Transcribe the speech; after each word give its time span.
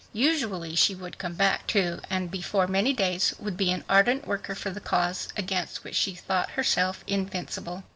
Usually 0.13 0.73
she 0.73 0.95
would 0.95 1.19
come 1.19 1.35
back, 1.35 1.67
too, 1.67 1.99
and 2.09 2.31
before 2.31 2.65
many 2.65 2.91
days 2.91 3.35
would 3.37 3.55
be 3.55 3.69
an 3.71 3.83
ardent 3.87 4.25
worker 4.25 4.55
for 4.55 4.71
the 4.71 4.79
cause 4.81 5.27
against 5.37 5.83
which 5.83 5.93
she 5.95 6.15
thought 6.15 6.49
herself 6.57 7.03
invincible. 7.05 7.83